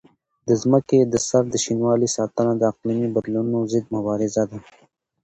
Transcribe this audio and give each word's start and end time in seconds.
د 0.47 0.49
ځمکې 0.61 0.99
د 1.03 1.15
سر 1.27 1.43
د 1.53 1.55
شینوالي 1.63 2.09
ساتنه 2.17 2.53
د 2.57 2.61
اقلیمي 2.71 3.07
بدلونونو 3.15 3.59
ضد 3.73 3.85
مبارزه 3.95 4.43
ده. 4.51 4.57